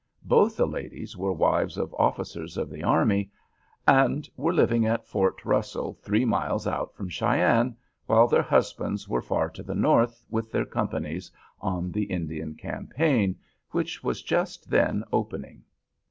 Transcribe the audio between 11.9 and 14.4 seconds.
the Indian campaign, which was